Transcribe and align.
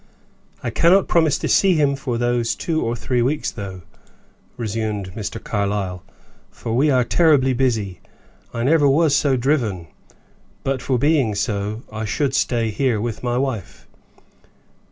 I 0.63 0.71
cannot 0.71 1.07
promise 1.07 1.37
to 1.37 1.47
see 1.47 1.75
him 1.75 1.95
for 1.95 2.17
those 2.17 2.55
two 2.55 2.81
or 2.81 2.95
three 2.95 3.21
weeks, 3.21 3.51
though," 3.51 3.83
resumed 4.57 5.11
Mr. 5.13 5.37
Carlyle, 5.43 6.01
"for 6.49 6.75
we 6.75 6.89
are 6.89 7.03
terribly 7.03 7.53
busy. 7.53 7.99
I 8.51 8.63
never 8.63 8.89
was 8.89 9.15
so 9.15 9.37
driven; 9.37 9.89
but 10.63 10.81
for 10.81 10.97
being 10.97 11.35
so 11.35 11.83
I 11.91 12.05
should 12.05 12.33
stay 12.33 12.71
here 12.71 12.99
with 12.99 13.21
my 13.21 13.37
wife." 13.37 13.85